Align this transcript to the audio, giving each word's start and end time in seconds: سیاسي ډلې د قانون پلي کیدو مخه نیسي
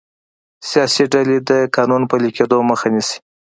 سیاسي 0.69 1.03
ډلې 1.13 1.37
د 1.49 1.51
قانون 1.75 2.01
پلي 2.11 2.29
کیدو 2.37 2.57
مخه 2.69 2.87
نیسي 2.93 3.17